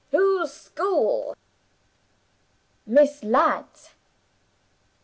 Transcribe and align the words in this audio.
'Whose 0.09 0.51
school?' 0.51 1.35
'Miss 2.87 3.23
Ladd's. 3.23 3.91